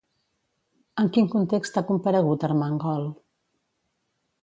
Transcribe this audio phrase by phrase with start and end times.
[1.03, 3.09] En quin context ha comparegut Armengol?